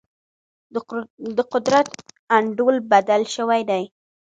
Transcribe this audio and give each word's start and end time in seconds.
د 1.35 1.37
قدرت 1.53 1.87
انډول 2.35 2.75
بدل 2.91 3.21
شوی 3.35 3.61
دی. 3.69 3.83